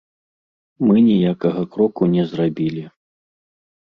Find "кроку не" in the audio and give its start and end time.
1.75-2.23